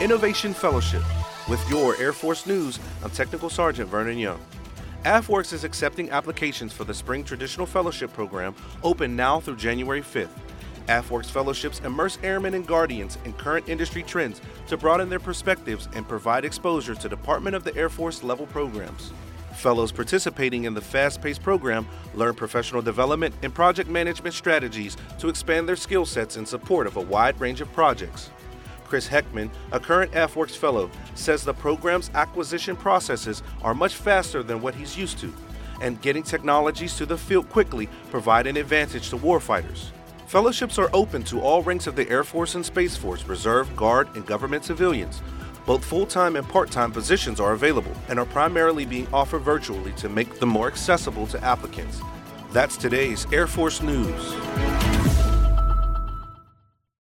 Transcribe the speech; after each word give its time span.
Innovation 0.00 0.54
Fellowship. 0.54 1.02
With 1.46 1.62
your 1.68 1.94
Air 1.98 2.14
Force 2.14 2.46
News, 2.46 2.78
I'm 3.04 3.10
Technical 3.10 3.50
Sergeant 3.50 3.90
Vernon 3.90 4.16
Young. 4.16 4.40
AFWERX 5.04 5.52
is 5.52 5.62
accepting 5.62 6.10
applications 6.10 6.72
for 6.72 6.84
the 6.84 6.94
Spring 6.94 7.22
Traditional 7.22 7.66
Fellowship 7.66 8.10
Program, 8.14 8.54
open 8.82 9.14
now 9.14 9.40
through 9.40 9.56
January 9.56 10.00
5th. 10.00 10.30
AFWERX 10.86 11.26
Fellowships 11.26 11.80
immerse 11.80 12.16
airmen 12.22 12.54
and 12.54 12.66
guardians 12.66 13.18
in 13.26 13.34
current 13.34 13.68
industry 13.68 14.02
trends 14.02 14.40
to 14.68 14.78
broaden 14.78 15.10
their 15.10 15.20
perspectives 15.20 15.86
and 15.94 16.08
provide 16.08 16.46
exposure 16.46 16.94
to 16.94 17.06
Department 17.06 17.54
of 17.54 17.62
the 17.62 17.76
Air 17.76 17.90
Force 17.90 18.22
level 18.22 18.46
programs. 18.46 19.12
Fellows 19.52 19.92
participating 19.92 20.64
in 20.64 20.72
the 20.72 20.80
fast 20.80 21.20
paced 21.20 21.42
program 21.42 21.86
learn 22.14 22.34
professional 22.34 22.80
development 22.80 23.34
and 23.42 23.54
project 23.54 23.90
management 23.90 24.34
strategies 24.34 24.96
to 25.18 25.28
expand 25.28 25.68
their 25.68 25.76
skill 25.76 26.06
sets 26.06 26.38
in 26.38 26.46
support 26.46 26.86
of 26.86 26.96
a 26.96 27.02
wide 27.02 27.38
range 27.38 27.60
of 27.60 27.70
projects. 27.74 28.30
Chris 28.90 29.08
Heckman, 29.08 29.50
a 29.70 29.78
current 29.78 30.10
AFWERX 30.12 30.56
Fellow, 30.56 30.90
says 31.14 31.44
the 31.44 31.54
program's 31.54 32.10
acquisition 32.14 32.74
processes 32.74 33.44
are 33.62 33.72
much 33.72 33.94
faster 33.94 34.42
than 34.42 34.60
what 34.60 34.74
he's 34.74 34.98
used 34.98 35.18
to, 35.20 35.32
and 35.80 36.02
getting 36.02 36.24
technologies 36.24 36.96
to 36.96 37.06
the 37.06 37.16
field 37.16 37.48
quickly 37.50 37.88
provide 38.10 38.48
an 38.48 38.56
advantage 38.56 39.08
to 39.08 39.16
warfighters. 39.16 39.90
Fellowships 40.26 40.76
are 40.76 40.90
open 40.92 41.22
to 41.22 41.40
all 41.40 41.62
ranks 41.62 41.86
of 41.86 41.94
the 41.94 42.10
Air 42.10 42.24
Force 42.24 42.56
and 42.56 42.66
Space 42.66 42.96
Force, 42.96 43.24
Reserve, 43.26 43.74
Guard, 43.76 44.08
and 44.16 44.26
government 44.26 44.64
civilians. 44.64 45.22
Both 45.66 45.84
full 45.84 46.04
time 46.06 46.34
and 46.34 46.48
part 46.48 46.72
time 46.72 46.90
positions 46.90 47.38
are 47.38 47.52
available 47.52 47.94
and 48.08 48.18
are 48.18 48.26
primarily 48.26 48.86
being 48.86 49.06
offered 49.12 49.42
virtually 49.42 49.92
to 49.92 50.08
make 50.08 50.40
them 50.40 50.48
more 50.48 50.66
accessible 50.66 51.28
to 51.28 51.44
applicants. 51.44 52.00
That's 52.50 52.76
today's 52.76 53.24
Air 53.32 53.46
Force 53.46 53.82
News. 53.82 54.89